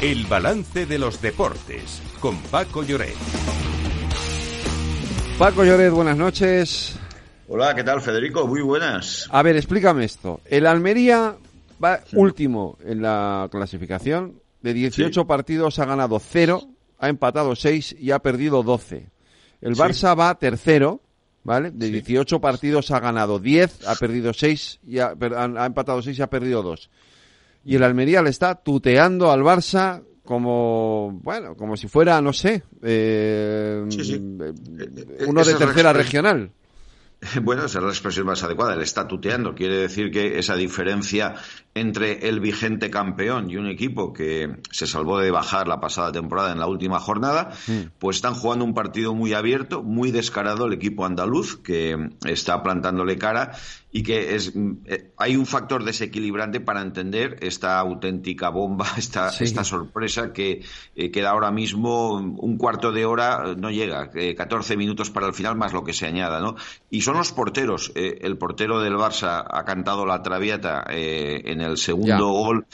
[0.00, 3.16] El balance de los deportes con Paco Lloret.
[5.36, 6.96] Paco Lloret, buenas noches.
[7.48, 8.46] Hola, ¿qué tal Federico?
[8.46, 9.28] Muy buenas.
[9.32, 10.40] A ver, explícame esto.
[10.44, 11.34] El Almería
[11.82, 14.40] va último en la clasificación.
[14.62, 16.62] De 18 partidos ha ganado 0,
[17.00, 19.08] ha empatado 6 y ha perdido 12.
[19.62, 21.00] El Barça va tercero,
[21.42, 21.72] ¿vale?
[21.72, 26.22] De 18 partidos ha ganado 10, ha perdido 6 y ha, ha empatado 6 y
[26.22, 26.88] ha perdido 2.
[27.64, 32.62] Y el Almería le está tuteando al Barça como, bueno, como si fuera, no sé,
[32.82, 33.82] eh,
[35.26, 36.50] uno de tercera regional.
[37.42, 38.74] Bueno, esa es la expresión más adecuada.
[38.74, 41.34] El está tuteando quiere decir que esa diferencia
[41.74, 46.52] entre el vigente campeón y un equipo que se salvó de bajar la pasada temporada
[46.52, 47.98] en la última jornada, mm.
[47.98, 53.18] pues están jugando un partido muy abierto, muy descarado el equipo andaluz, que está plantándole
[53.18, 53.52] cara
[53.90, 54.52] y que es
[54.86, 60.62] eh, hay un factor desequilibrante para entender esta auténtica bomba, esta, esta sorpresa que
[60.94, 65.56] eh, queda ahora mismo un cuarto de hora, no llega, 14 minutos para el final
[65.56, 66.56] más lo que se añada, ¿no?
[66.90, 67.92] Y son los porteros.
[67.94, 72.66] Eh, el portero del Barça ha cantado la traviata en el segundo gol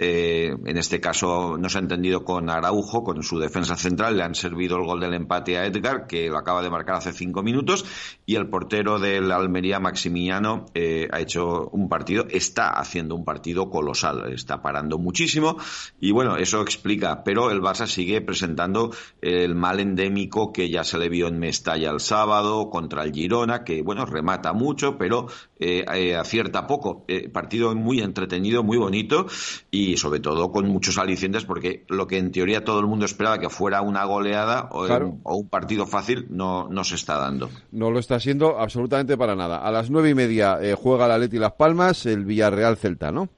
[0.00, 4.22] eh, en este caso no se ha entendido con Araujo, con su defensa central, le
[4.22, 7.42] han servido el gol del empate a Edgar, que lo acaba de marcar hace cinco
[7.42, 7.84] minutos,
[8.24, 13.70] y el portero del Almería, Maximiano, eh, ha hecho un partido, está haciendo un partido
[13.70, 15.56] colosal, está parando muchísimo,
[16.00, 18.90] y bueno, eso explica, pero el Barça sigue presentando
[19.20, 23.64] el mal endémico que ya se le vio en Mestalla el sábado contra el Girona,
[23.64, 25.26] que bueno, remata mucho, pero
[25.58, 25.84] eh,
[26.16, 27.04] acierta poco.
[27.32, 29.26] partido muy entretenido, muy bonito,
[29.70, 33.04] y y sobre todo con muchos alicientes porque lo que en teoría todo el mundo
[33.04, 34.86] esperaba que fuera una goleada o,
[35.24, 37.50] un partido fácil no, no se está dando.
[37.72, 39.58] No lo está siendo absolutamente para nada.
[39.58, 43.28] A las nueve y media eh, juega la Leti Las Palmas, el Villarreal Celta, ¿no?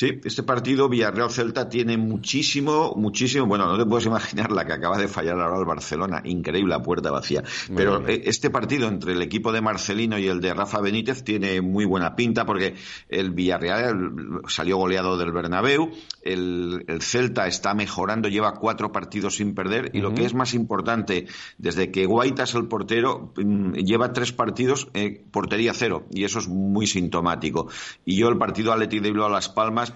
[0.00, 4.96] Sí, este partido Villarreal-Celta tiene muchísimo, muchísimo, bueno, no te puedes imaginar la que acaba
[4.96, 7.44] de fallar ahora el Barcelona, increíble la puerta vacía.
[7.76, 11.60] Pero eh, este partido entre el equipo de Marcelino y el de Rafa Benítez tiene
[11.60, 12.76] muy buena pinta porque
[13.10, 15.90] el Villarreal salió goleado del Bernabéu,
[16.22, 21.26] el, Celta está mejorando, lleva cuatro partidos sin perder y lo que es más importante,
[21.58, 26.38] desde que Guaita es el portero, mm, lleva tres partidos eh, portería cero y eso
[26.38, 27.68] es muy sintomático.
[28.06, 29.30] Y yo el partido Atleti de Bilbao a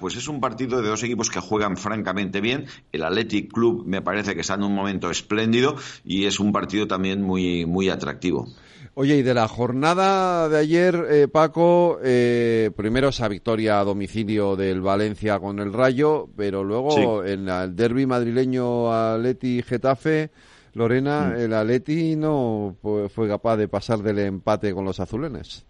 [0.01, 2.67] Pues es un partido de dos equipos que juegan francamente bien.
[2.93, 6.87] El Athletic Club me parece que está en un momento espléndido y es un partido
[6.87, 8.47] también muy, muy atractivo.
[8.97, 14.55] Oye, y de la jornada de ayer, eh, Paco, eh, primero esa victoria a domicilio
[14.55, 20.31] del Valencia con el Rayo, pero luego en el derby madrileño Atleti-Getafe,
[20.75, 21.41] Lorena, mm.
[21.41, 22.77] el Atleti no
[23.13, 25.65] fue capaz de pasar del empate con los azulenes.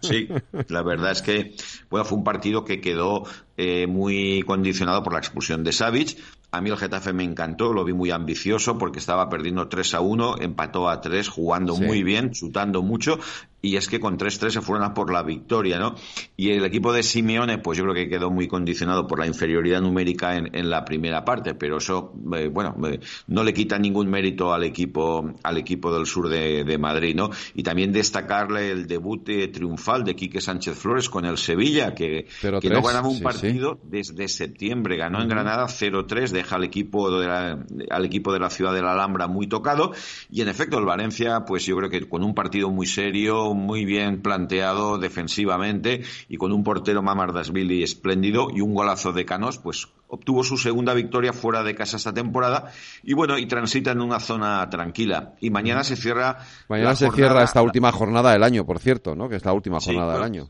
[0.00, 0.28] Sí,
[0.68, 1.54] la verdad es que
[1.90, 3.24] bueno, fue un partido que quedó
[3.56, 6.18] eh, muy condicionado por la expulsión de Savic.
[6.50, 10.00] A mí el Getafe me encantó, lo vi muy ambicioso porque estaba perdiendo 3 a
[10.00, 13.18] 1, empató a 3, jugando muy bien, chutando mucho
[13.66, 15.96] y es que con 3-3 se fueron a por la victoria, ¿no?
[16.36, 19.80] Y el equipo de Simeone, pues yo creo que quedó muy condicionado por la inferioridad
[19.80, 24.54] numérica en, la primera parte, pero eso, eh, bueno, eh, no le quita ningún mérito
[24.54, 27.30] al equipo, al equipo del sur de, Madrid, ¿no?
[27.54, 32.26] Y también destacarle el debut triunfal de Quique Sánchez Flores con el Sevilla, que,
[32.60, 37.26] que no ganaba un partido desde septiembre, ganó en Granada 0-3, deja al equipo, de
[37.26, 39.92] la, al equipo de la ciudad de la Alhambra muy tocado,
[40.30, 43.84] y en efecto el Valencia, pues yo creo que con un partido muy serio, muy
[43.84, 49.88] bien planteado defensivamente y con un portero Mamardasvili espléndido y un golazo de Canos, pues
[50.08, 52.70] obtuvo su segunda victoria fuera de casa esta temporada
[53.02, 55.34] y bueno, y transita en una zona tranquila.
[55.40, 56.38] Y mañana se cierra.
[56.68, 59.28] Mañana se cierra esta última jornada del año, por cierto, ¿no?
[59.28, 60.48] Que es la última jornada del año.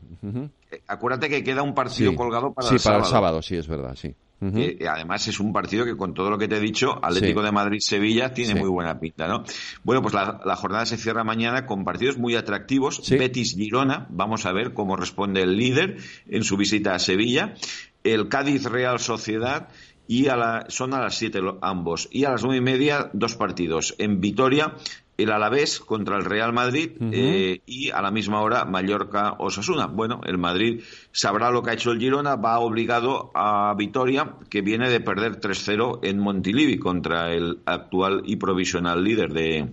[0.71, 3.95] Eh, acuérdate que queda un partido colgado para el para el sábado, sí, es verdad,
[3.95, 4.13] sí.
[4.39, 7.51] Eh, además es un partido que con todo lo que te he dicho, Atlético de
[7.51, 9.43] Madrid-Sevilla tiene muy buena pinta, ¿no?
[9.83, 13.01] Bueno, pues la, jornada se cierra mañana con partidos muy atractivos.
[13.09, 15.97] Betis-Girona, vamos a ver cómo responde el líder
[16.27, 17.55] en su visita a Sevilla.
[18.03, 19.69] El Cádiz-Real Sociedad
[20.07, 22.07] y a la, son a las siete ambos.
[22.11, 23.95] Y a las nueve y media, dos partidos.
[23.97, 24.75] En Vitoria,
[25.17, 29.87] el Alavés contra el Real Madrid eh, y a la misma hora Mallorca-Osasuna.
[29.87, 30.81] Bueno, el Madrid
[31.11, 35.39] sabrá lo que ha hecho el Girona, va obligado a Vitoria, que viene de perder
[35.39, 39.67] 3-0 en Montilivi contra el actual y provisional líder de,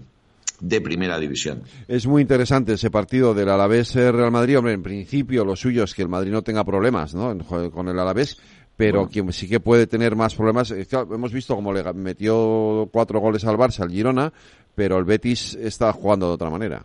[0.61, 1.63] de primera división.
[1.89, 4.59] Es muy interesante ese partido del Alavés Real Madrid.
[4.59, 7.37] Hombre, en principio lo suyo es que el Madrid no tenga problemas ¿no?
[7.71, 8.39] con el Alavés,
[8.77, 13.45] pero quien sí que puede tener más problemas, hemos visto como le metió cuatro goles
[13.45, 14.33] al Barça, al Girona,
[14.75, 16.85] pero el Betis está jugando de otra manera.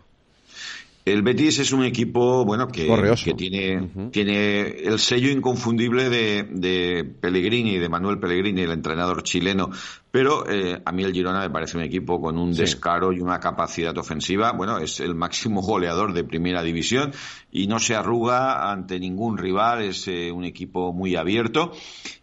[1.06, 2.88] El Betis es un equipo, bueno, que,
[3.24, 9.72] que tiene, tiene el sello inconfundible de, de Pellegrini, de Manuel Pellegrini, el entrenador chileno,
[10.12, 13.40] pero eh, a mí el Girona me parece un equipo con un descaro y una
[13.40, 14.52] capacidad ofensiva.
[14.54, 17.12] Bueno, es el máximo goleador de primera división
[17.52, 19.84] y no se arruga ante ningún rival.
[19.84, 21.72] Es eh, un equipo muy abierto.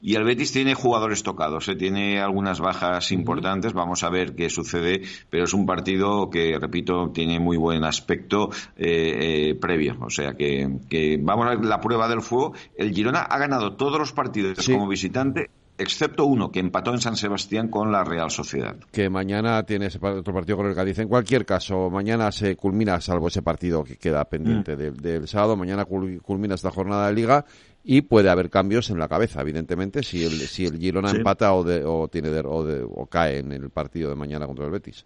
[0.00, 3.72] Y el Betis tiene jugadores tocados, eh, tiene algunas bajas importantes.
[3.72, 8.50] Vamos a ver qué sucede, pero es un partido que, repito, tiene muy buen aspecto
[8.76, 9.96] previo.
[10.00, 12.54] O sea que, que, vamos a ver la prueba del fuego.
[12.76, 17.17] El Girona ha ganado todos los partidos como visitante excepto uno que empató en San
[17.17, 18.76] Sebastián con la Real Sociedad.
[18.90, 20.99] Que mañana tiene ese otro partido con el Cádiz.
[20.99, 24.94] En cualquier caso, mañana se culmina, salvo ese partido que queda pendiente mm.
[24.96, 27.44] del, sábado, mañana culmina esta jornada de liga
[27.84, 31.64] y puede haber cambios en la cabeza, evidentemente, si el, si el Girona empata o,
[31.64, 35.05] o, tiene o cae en el partido de mañana contra el Betis.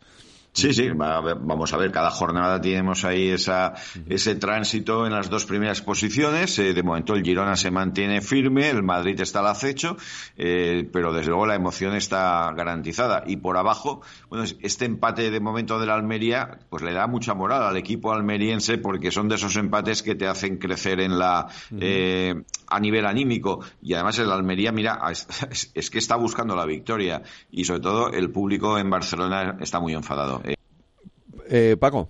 [0.52, 3.74] Sí, sí, vamos a ver, cada jornada tenemos ahí esa,
[4.08, 6.58] ese tránsito en las dos primeras posiciones.
[6.58, 9.96] Eh, de momento el Girona se mantiene firme, el Madrid está al acecho,
[10.36, 13.22] eh, pero desde luego la emoción está garantizada.
[13.26, 17.32] Y por abajo, bueno, este empate de momento de la Almería, pues le da mucha
[17.32, 21.46] moral al equipo almeriense porque son de esos empates que te hacen crecer en la,
[21.78, 22.34] eh,
[22.66, 23.60] a nivel anímico.
[23.80, 25.00] Y además el Almería, mira,
[25.74, 29.94] es que está buscando la victoria y sobre todo el público en Barcelona está muy
[29.94, 30.40] enfadado.
[31.50, 32.08] Eh, Paco.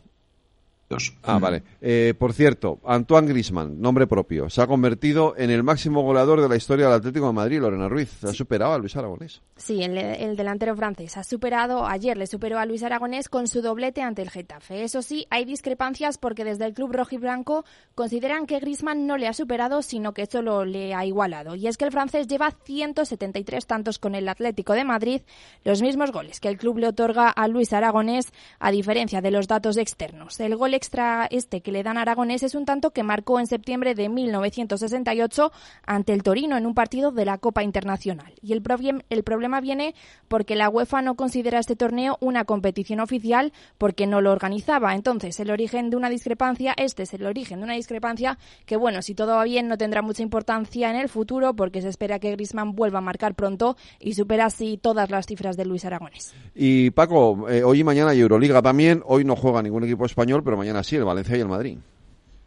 [1.23, 1.63] Ah, vale.
[1.81, 6.49] Eh, por cierto, Antoine Grisman, nombre propio, se ha convertido en el máximo goleador de
[6.49, 8.25] la historia del Atlético de Madrid, Lorena Ruiz.
[8.25, 9.41] Ha superado a Luis Aragonés.
[9.57, 14.03] Sí, el, delantero francés ha superado, ayer le superó a Luis Aragonés con su doblete
[14.03, 14.83] ante el Getafe.
[14.83, 17.65] Eso sí, hay discrepancias porque desde el club rojiblanco
[17.95, 21.55] consideran que Grisman no le ha superado, sino que solo le ha igualado.
[21.55, 25.21] Y es que el francés lleva 173 tantos con el Atlético de Madrid,
[25.63, 29.47] los mismos goles que el club le otorga a Luis Aragonés, a diferencia de los
[29.47, 30.41] datos externos.
[30.41, 33.47] El gol extra este que le dan a Aragonés es un tanto que marcó en
[33.47, 35.53] septiembre de 1968
[35.85, 38.33] ante el Torino en un partido de la Copa Internacional.
[38.41, 39.95] Y el, problema viene
[40.27, 44.95] porque la UEFA no considera este torneo una competición oficial porque no lo organizaba.
[44.95, 49.03] Entonces, el origen de una discrepancia, este es el origen de una discrepancia que, bueno,
[49.03, 52.31] si todo va bien no tendrá mucha importancia en el futuro porque se espera que
[52.31, 56.33] Griezmann vuelva a marcar pronto y supera así todas las cifras de Luis Aragonés.
[56.55, 59.03] Y Paco, eh, hoy y mañana hay Euroliga también.
[59.05, 61.79] Hoy no juega ningún equipo español, pero mañana así, el Valencia y el Madrid.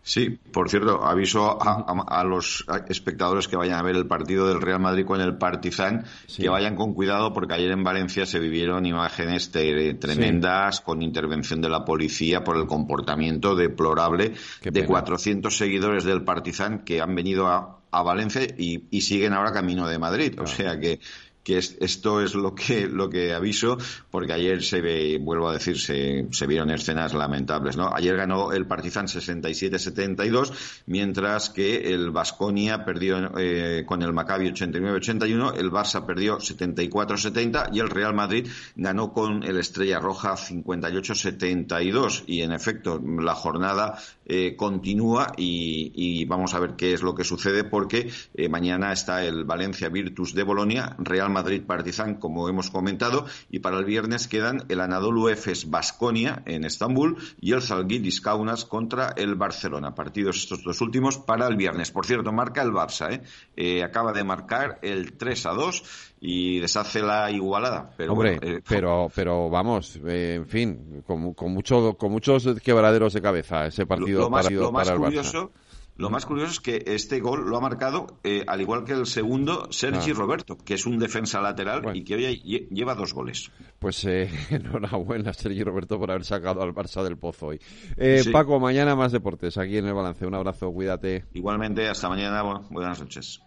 [0.05, 4.81] Sí, por cierto, aviso a, los espectadores que vayan a ver el partido del Real
[4.81, 6.03] Madrid con el Partizan
[6.35, 11.69] que vayan con cuidado porque ayer en Valencia se vivieron imágenes tremendas con intervención de
[11.69, 17.79] la policía por el comportamiento deplorable de 400 seguidores del Partizan que han venido a,
[18.03, 20.37] Valencia y, siguen ahora camino de Madrid.
[20.41, 20.99] O sea que
[21.43, 23.77] que esto es lo que lo que aviso
[24.09, 28.51] porque ayer se ve, vuelvo a decir se, se vieron escenas lamentables no ayer ganó
[28.51, 30.53] el Partizan 67-72
[30.85, 37.79] mientras que el Vasconia perdió eh, con el Maccabi 89-81 el Barça perdió 74-70 y
[37.79, 44.55] el Real Madrid ganó con el Estrella Roja 58-72 y en efecto la jornada eh,
[44.55, 49.43] continúa y, vamos a ver qué es lo que sucede porque eh, mañana está el
[49.43, 54.63] Valencia Virtus de Bolonia Real Madrid Partizan, como hemos comentado, y para el viernes quedan
[54.69, 59.95] el Anadolu Efes Basconia en Estambul y el Zalgiris Kaunas contra el Barcelona.
[59.95, 61.91] Partidos estos dos últimos para el viernes.
[61.91, 63.21] Por cierto, marca el Barça, ¿eh?
[63.55, 65.83] eh acaba de marcar el 3 a 2
[66.25, 67.91] y deshace la igualada.
[67.97, 73.13] Pero Hombre, eh, pero, pero vamos, eh, en fin, con, con, mucho, con muchos quebraderos
[73.13, 74.47] de cabeza ese partido, lo, más,
[74.91, 75.51] curioso,
[75.95, 79.05] lo más curioso es que este gol lo ha marcado, eh, al igual que el
[79.05, 80.15] segundo, Sergi ah.
[80.15, 83.51] Roberto, que es un defensa lateral y que hoy lleva dos goles.
[83.77, 87.59] Pues eh, enhorabuena, Sergi Roberto, por haber sacado al Barça del pozo hoy.
[87.97, 90.25] Eh, Paco, mañana más deportes aquí en el balance.
[90.25, 91.25] Un abrazo, cuídate.
[91.33, 92.43] Igualmente, hasta mañana.
[92.69, 93.43] buenas noches.